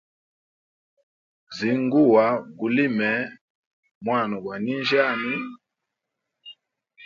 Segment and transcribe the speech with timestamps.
[1.55, 2.25] Zinguwa
[2.57, 3.11] gulime
[4.03, 5.33] mwna gwa ninjyami.